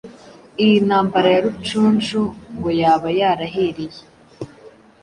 [0.63, 2.21] Iyi ntambara ya Rucunshu
[2.55, 4.01] ngo yaba yarahereye